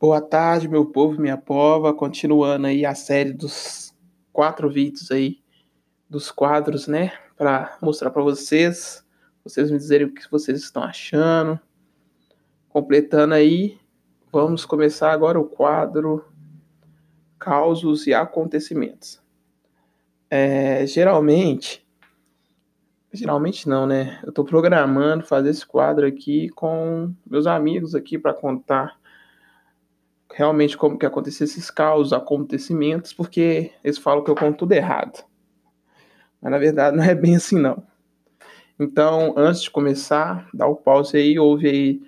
[0.00, 1.94] Boa tarde, meu povo, minha pova.
[1.94, 3.94] Continuando aí a série dos
[4.32, 5.38] quatro vídeos aí,
[6.10, 7.12] dos quadros, né?
[7.36, 9.04] Para mostrar para vocês,
[9.42, 11.58] vocês me dizerem o que vocês estão achando.
[12.68, 13.78] Completando aí,
[14.32, 16.24] vamos começar agora o quadro
[17.38, 19.22] Causos e Acontecimentos.
[20.28, 21.86] É, geralmente,
[23.12, 24.18] geralmente não, né?
[24.24, 28.98] Eu estou programando fazer esse quadro aqui com meus amigos aqui para contar
[30.34, 35.24] realmente como que aconteceu esses causos, acontecimentos, porque eles falam que eu conto tudo errado.
[36.42, 37.82] Mas na verdade não é bem assim não.
[38.78, 42.02] Então, antes de começar, dá o pause aí, ouve aí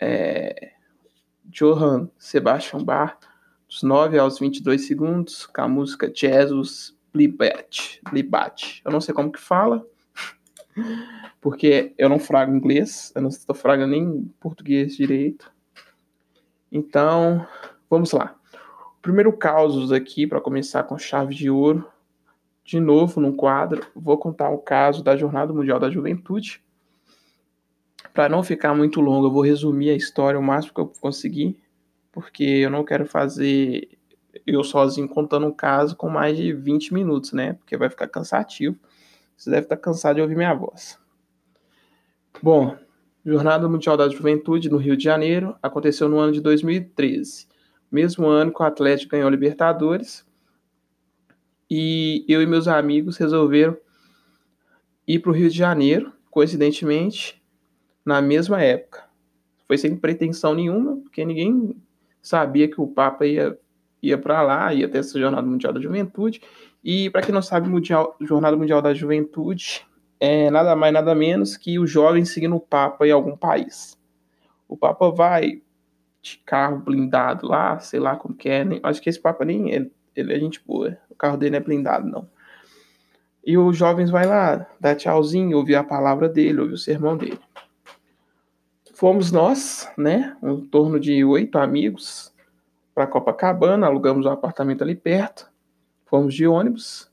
[0.00, 0.72] é,
[1.46, 3.18] Johann Sebastian Bach,
[3.68, 6.94] dos 9 aos 22 segundos, com a música Jesus.
[7.14, 8.82] Libat.
[8.84, 9.86] Eu não sei como que fala,
[11.40, 15.53] porque eu não frago inglês, eu não estou fragando nem português direito.
[16.74, 17.46] Então,
[17.88, 18.34] vamos lá.
[19.00, 21.88] Primeiro casos aqui, para começar com chave de ouro,
[22.64, 26.60] de novo no quadro, vou contar o caso da Jornada Mundial da Juventude.
[28.12, 31.56] Para não ficar muito longo, eu vou resumir a história o máximo que eu conseguir,
[32.10, 33.88] porque eu não quero fazer
[34.44, 37.52] eu sozinho contando um caso com mais de 20 minutos, né?
[37.52, 38.76] Porque vai ficar cansativo.
[39.36, 40.98] Você deve estar cansado de ouvir minha voz.
[42.42, 42.76] Bom,
[43.24, 47.48] Jornada Mundial da Juventude no Rio de Janeiro aconteceu no ano de 2013,
[47.90, 50.26] mesmo ano que o Atlético ganhou a Libertadores.
[51.70, 53.76] E eu e meus amigos resolveram
[55.08, 57.42] ir para o Rio de Janeiro, coincidentemente,
[58.04, 59.04] na mesma época.
[59.66, 61.74] Foi sem pretensão nenhuma, porque ninguém
[62.20, 63.58] sabia que o Papa ia,
[64.02, 66.42] ia para lá, ia ter essa Jornada Mundial da Juventude.
[66.82, 69.86] E para quem não sabe, mundial, Jornada Mundial da Juventude
[70.20, 73.98] é nada mais, nada menos que o jovem seguindo o Papa em algum país.
[74.68, 75.62] O Papa vai
[76.22, 78.64] de carro blindado lá, sei lá como que é.
[78.64, 80.96] Nem, acho que esse Papa nem ele, ele é gente boa.
[81.10, 82.28] O carro dele não é blindado, não.
[83.46, 87.38] E os jovens vai lá, dar tchauzinho, ouvir a palavra dele, ouvir o sermão dele.
[88.94, 92.32] Fomos nós, né, um torno de oito amigos,
[92.94, 95.50] para Copacabana, alugamos um apartamento ali perto,
[96.06, 97.10] fomos de ônibus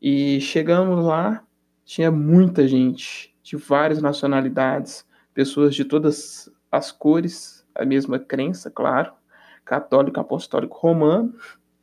[0.00, 1.42] e chegamos lá
[1.84, 9.12] tinha muita gente de várias nacionalidades, pessoas de todas as cores, a mesma crença, claro,
[9.64, 11.34] católico, apostólico, romano,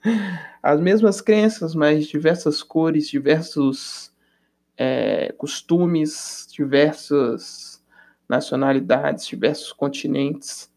[0.61, 4.11] as mesmas crenças, mas diversas cores, diversos
[4.77, 7.83] é, costumes, diversas
[8.27, 10.71] nacionalidades, diversos continentes.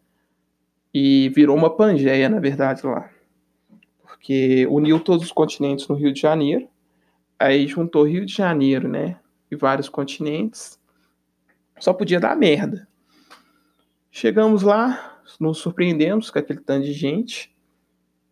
[0.92, 3.10] E virou uma pangeia, na verdade, lá.
[4.02, 6.68] Porque uniu todos os continentes no Rio de Janeiro
[7.44, 9.18] Aí juntou Rio de Janeiro, né?
[9.50, 10.80] E vários continentes.
[11.78, 12.88] Só podia dar merda.
[14.10, 17.54] Chegamos lá, nos surpreendemos com aquele tanto de gente.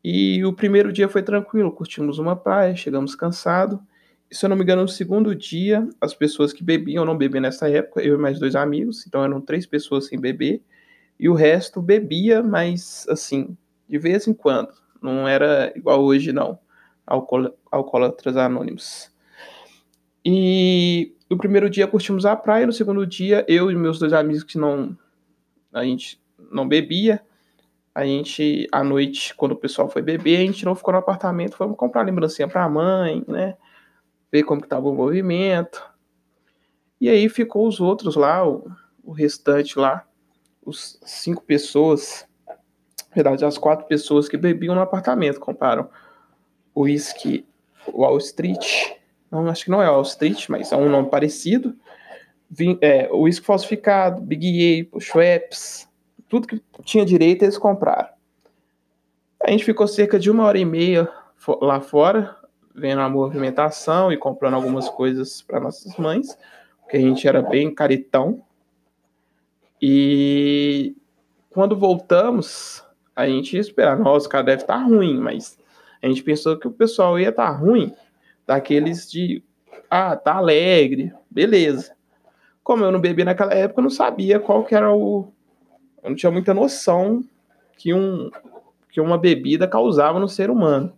[0.02, 3.78] E o primeiro dia foi tranquilo, curtimos uma praia, chegamos cansados.
[4.30, 7.42] E se eu não me engano, no segundo dia, as pessoas que bebiam, não bebiam
[7.42, 10.62] nessa época, eu e mais dois amigos, então eram três pessoas sem beber.
[11.20, 14.72] E o resto bebia, mas assim, de vez em quando.
[15.02, 16.58] Não era igual hoje, não
[17.70, 19.12] alcoólatras anônimos.
[20.24, 24.44] E no primeiro dia curtimos a praia, no segundo dia eu e meus dois amigos
[24.44, 24.96] que não
[25.72, 27.22] a gente não bebia,
[27.94, 31.56] a gente à noite quando o pessoal foi beber, a gente não ficou no apartamento,
[31.56, 33.56] fomos comprar lembrancinha para a mãe, né?
[34.30, 35.82] Ver como que tava o movimento.
[37.00, 38.70] E aí ficou os outros lá, o,
[39.02, 40.06] o restante lá,
[40.64, 46.01] os cinco pessoas, na verdade as quatro pessoas que bebiam no apartamento, compraram o
[46.76, 47.46] whisky
[47.92, 48.92] Wall Street.
[49.30, 51.74] Não, acho que não é Wall Street, mas é um nome parecido.
[52.80, 55.88] É, o whisky falsificado, Big Apple, Schweppes,
[56.28, 58.08] tudo que tinha direito eles compraram.
[59.42, 61.08] A gente ficou cerca de uma hora e meia
[61.60, 62.36] lá fora,
[62.74, 66.38] vendo a movimentação e comprando algumas coisas para nossas mães,
[66.80, 68.42] porque a gente era bem caritão.
[69.80, 70.94] E
[71.50, 72.84] quando voltamos,
[73.16, 75.58] a gente ia esperar, nossa, o cara deve estar tá ruim, mas
[76.02, 77.94] a gente pensou que o pessoal ia estar tá ruim,
[78.44, 79.42] daqueles de,
[79.88, 81.94] ah, tá alegre, beleza.
[82.64, 85.32] Como eu não bebi naquela época, eu não sabia qual que era o.
[86.02, 87.24] Eu não tinha muita noção
[87.76, 88.30] que, um,
[88.90, 90.92] que uma bebida causava no ser humano.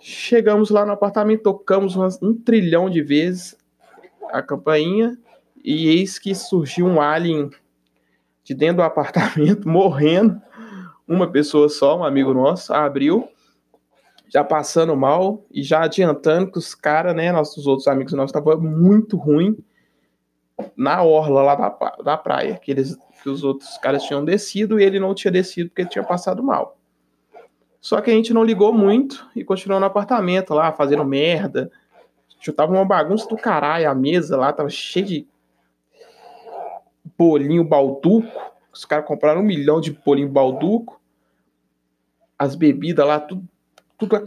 [0.00, 3.56] Chegamos lá no apartamento, tocamos umas, um trilhão de vezes
[4.32, 5.18] a campainha
[5.62, 7.50] e eis que surgiu um alien
[8.44, 10.40] de dentro do apartamento morrendo.
[11.06, 13.28] Uma pessoa só, um amigo nosso, abriu
[14.32, 18.60] já passando mal e já adiantando que os caras, né, nossos outros amigos nossos, estavam
[18.60, 19.58] muito ruim.
[20.76, 24.84] na orla lá da, da praia, que, eles, que os outros caras tinham descido e
[24.84, 26.78] ele não tinha descido porque tinha passado mal.
[27.80, 31.70] Só que a gente não ligou muito e continuou no apartamento lá, fazendo merda.
[32.54, 35.28] Tava uma bagunça do caralho, a mesa lá tava cheia de
[37.18, 38.28] bolinho balduco.
[38.72, 41.00] Os caras compraram um milhão de bolinho balduco.
[42.38, 43.46] As bebidas lá, tudo,
[44.00, 44.26] tudo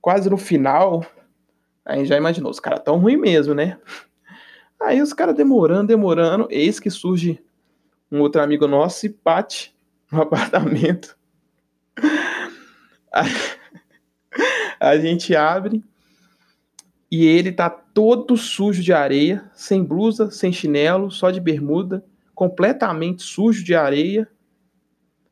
[0.00, 1.04] quase no final.
[1.84, 3.78] Aí já imaginou, os caras tão ruim mesmo, né?
[4.80, 7.42] Aí os caras demorando, demorando, eis que surge
[8.12, 9.74] um outro amigo nosso e bate
[10.12, 11.16] no apartamento.
[14.80, 15.82] A, gente abre
[17.10, 23.22] e ele tá todo sujo de areia, sem blusa, sem chinelo, só de bermuda, completamente
[23.22, 24.28] sujo de areia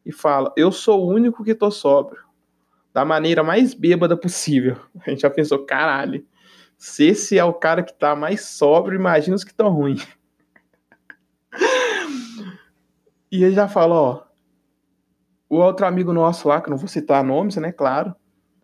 [0.05, 2.26] e fala: "Eu sou o único que tô sóbrio".
[2.97, 4.79] Da maneira mais bêbada possível.
[5.07, 6.27] A gente já pensou, caralho.
[6.79, 10.09] Se esse é o cara que tá mais sóbrio, imagina os que estão ruins.
[13.31, 14.23] E ele já fala, ó,
[15.51, 18.15] o outro amigo nosso lá, que não vou citar nomes, né, claro,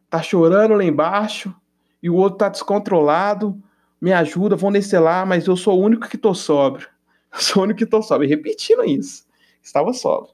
[0.09, 1.53] tá chorando lá embaixo,
[2.01, 3.61] e o outro tá descontrolado,
[4.01, 6.89] me ajuda, vão descer lá, mas eu sou o único que tô sóbrio.
[7.35, 8.29] Eu sou o único que tô sóbrio.
[8.29, 9.27] E repetindo isso,
[9.61, 10.33] estava sóbrio.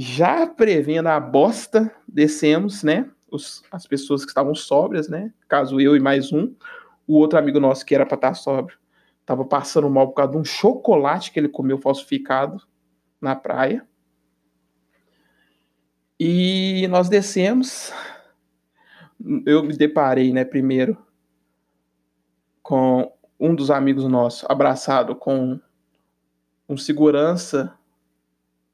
[0.00, 5.96] Já prevendo a bosta, descemos, né, os, as pessoas que estavam sóbrias, né, caso eu
[5.96, 6.54] e mais um,
[7.04, 8.78] o outro amigo nosso que era para estar tá sóbrio,
[9.26, 12.62] tava passando mal por causa de um chocolate que ele comeu falsificado
[13.20, 13.84] na praia.
[16.16, 17.92] E nós descemos.
[19.44, 20.96] Eu me deparei, né, primeiro
[22.62, 25.58] com um dos amigos nossos abraçado com
[26.68, 27.76] um segurança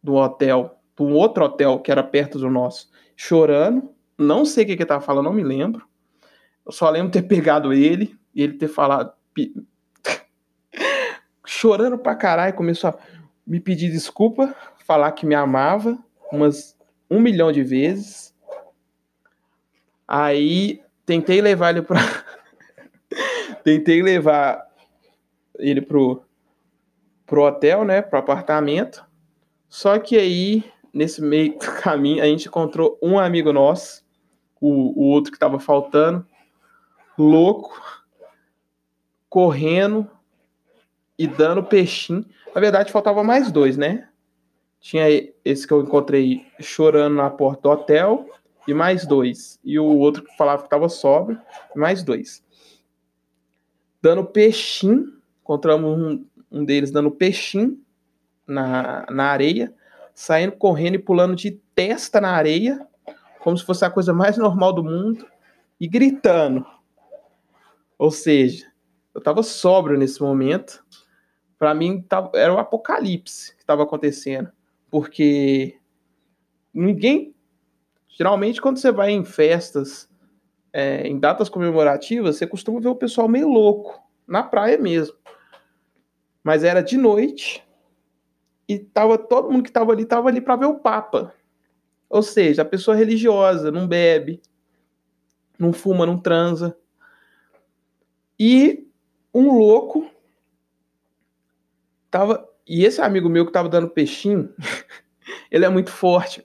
[0.02, 3.91] do hotel, de um outro hotel que era perto do nosso, chorando.
[4.17, 5.87] Não sei o que, ele tava falando, não me lembro.
[6.64, 9.12] Eu só lembro ter pegado ele e ele ter falado.
[11.44, 12.99] chorando pra caralho, começou a
[13.46, 14.55] me pedir desculpa,
[14.87, 15.99] falar que me amava
[16.32, 16.76] umas
[17.11, 18.35] um milhão de vezes.
[20.06, 22.00] Aí tentei levar ele para
[23.62, 24.67] tentei levar
[25.58, 26.23] ele pro
[27.26, 29.05] pro hotel, né, pro apartamento.
[29.69, 30.64] Só que aí
[30.94, 34.05] nesse meio caminho a gente encontrou um amigo nosso,
[34.61, 36.26] o, o outro que estava faltando,
[37.19, 37.79] louco,
[39.29, 40.08] correndo
[41.19, 42.25] e dando peixinho.
[42.55, 44.08] Na verdade faltava mais dois, né?
[44.81, 45.06] Tinha
[45.44, 48.29] esse que eu encontrei chorando na porta do hotel,
[48.67, 49.58] e mais dois.
[49.64, 51.41] E o outro que falava que estava sóbrio,
[51.75, 52.43] mais dois.
[54.00, 55.12] Dando peixinho,
[55.43, 57.79] encontramos um, um deles dando peixinho
[58.46, 59.75] na, na areia,
[60.14, 62.87] saindo correndo e pulando de testa na areia,
[63.40, 65.26] como se fosse a coisa mais normal do mundo,
[65.81, 66.64] e gritando.
[67.99, 68.66] Ou seja,
[69.12, 70.84] eu estava sóbrio nesse momento.
[71.58, 74.50] Para mim, era o apocalipse que estava acontecendo
[74.94, 75.76] porque
[76.72, 77.34] ninguém.
[78.06, 80.08] Geralmente, quando você vai em festas,
[80.72, 85.17] é, em datas comemorativas, você costuma ver o pessoal meio louco, na praia mesmo.
[86.44, 87.63] Mas era de noite
[88.69, 91.34] e tava todo mundo que estava ali estava ali para ver o Papa.
[92.08, 94.40] Ou seja, a pessoa religiosa, não bebe,
[95.58, 96.76] não fuma, não transa.
[98.38, 98.87] E
[99.32, 100.08] um louco
[102.11, 104.55] tava e esse amigo meu que tava dando peixinho,
[105.50, 106.43] ele é muito forte.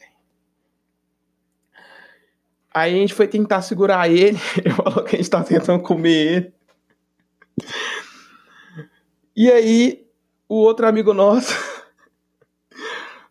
[2.74, 6.12] Aí a gente foi tentar segurar ele, ele falou que a gente tava tentando comer
[6.12, 6.54] ele.
[9.36, 10.08] E aí,
[10.48, 11.54] o outro amigo nosso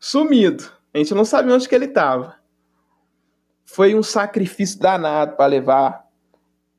[0.08, 0.72] sumido.
[0.92, 2.36] A gente não sabia onde que ele tava.
[3.64, 6.06] Foi um sacrifício danado para levar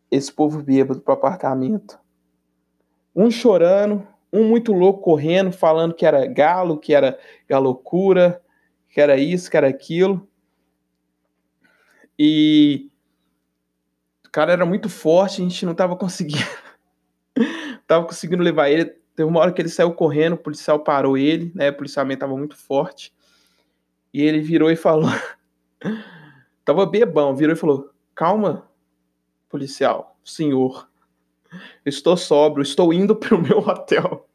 [0.10, 2.00] esse povo bêbado pro apartamento.
[3.16, 8.42] Um chorando, um muito louco correndo, falando que era galo, que era galocura,
[8.90, 10.28] que era isso, que era aquilo.
[12.18, 12.90] E
[14.26, 16.44] o cara era muito forte, a gente não tava conseguindo.
[17.86, 18.86] tava conseguindo levar ele.
[19.16, 21.70] Teve uma hora que ele saiu correndo, o policial parou ele, né?
[21.70, 23.14] O policiamento tava muito forte.
[24.14, 25.10] E ele virou e falou.
[26.66, 28.68] tava bebão, virou e falou: Calma,
[29.50, 30.88] policial, senhor.
[31.86, 34.28] Estou sóbrio, estou indo para o meu hotel.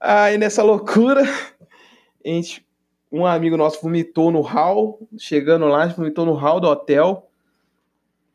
[0.00, 2.64] Aí nessa loucura, a gente,
[3.10, 7.28] um amigo nosso vomitou no hall, chegando lá, vomitou no hall do hotel.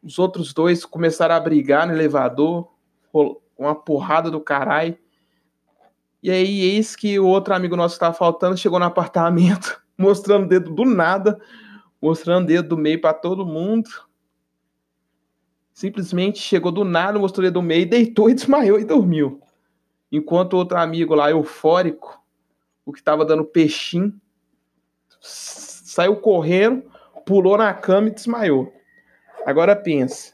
[0.04, 2.70] Os outros dois começaram a brigar no elevador,
[3.58, 4.98] uma porrada do caralho.
[6.24, 10.46] E aí, eis que o outro amigo nosso que estava faltando chegou no apartamento, mostrando
[10.46, 11.40] o dedo do nada,
[12.02, 13.90] mostrando o dedo do meio para todo mundo
[15.74, 19.42] simplesmente chegou do nada, mostrou ele do meio, deitou e desmaiou e dormiu.
[20.12, 22.24] enquanto outro amigo lá, eufórico,
[22.86, 24.14] o que estava dando peixinho,
[25.20, 26.84] saiu correndo,
[27.26, 28.72] pulou na cama e desmaiou.
[29.46, 30.34] Agora pensa.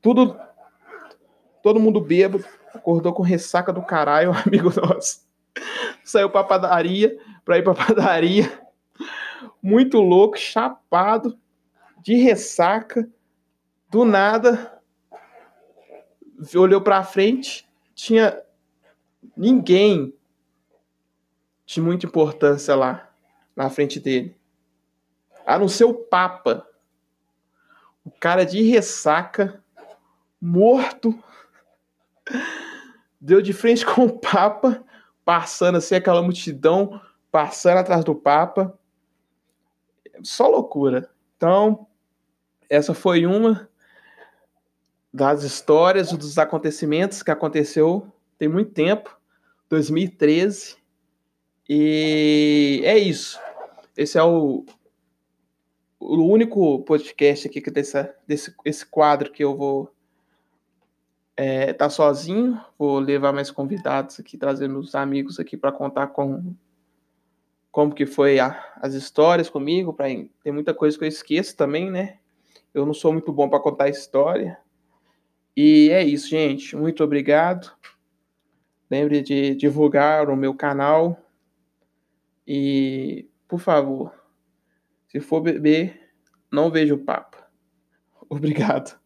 [0.00, 0.38] Tudo.
[1.62, 5.28] Todo mundo bêbado, acordou com ressaca do caralho, amigo nosso.
[6.04, 8.50] Saiu pra padaria, pra ir pra padaria.
[9.62, 11.38] Muito louco, chapado,
[12.02, 13.08] de ressaca.
[13.88, 14.80] Do nada,
[16.54, 18.40] olhou pra frente, tinha
[19.36, 20.14] ninguém
[21.66, 23.10] de muita importância lá
[23.54, 24.36] na frente dele.
[25.44, 26.66] A não ser o Papa.
[28.04, 29.62] O cara de ressaca,
[30.40, 31.22] morto,
[33.20, 34.84] deu de frente com o Papa,
[35.24, 37.00] passando assim aquela multidão,
[37.30, 38.76] passando atrás do Papa.
[40.22, 41.08] Só loucura.
[41.36, 41.86] Então,
[42.68, 43.68] essa foi uma
[45.12, 49.14] das histórias, dos acontecimentos que aconteceu tem muito tempo,
[49.68, 50.76] 2013.
[51.68, 53.38] E é isso.
[53.94, 54.64] Esse é o,
[55.98, 59.92] o único podcast aqui que desse esse quadro que eu vou
[61.42, 62.60] é, tá sozinho.
[62.78, 66.54] Vou levar mais convidados aqui, trazer meus amigos aqui para contar com
[67.72, 69.94] como que foi a, as histórias comigo.
[69.94, 72.18] Pra, tem muita coisa que eu esqueço também, né?
[72.74, 74.58] Eu não sou muito bom para contar história.
[75.56, 76.76] E é isso, gente.
[76.76, 77.72] Muito obrigado.
[78.90, 81.18] Lembre de divulgar o meu canal.
[82.46, 84.12] E, por favor,
[85.08, 86.12] se for beber,
[86.52, 87.42] não veja o papo.
[88.28, 88.99] Obrigado.